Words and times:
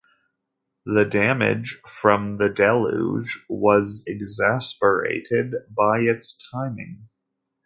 The 0.83 1.05
damage 1.05 1.79
from 1.85 2.37
the 2.37 2.49
deluge 2.49 3.45
was 3.47 4.01
exacerbated 4.07 5.53
by 5.75 5.99
its 5.99 6.33
timing. 6.49 7.09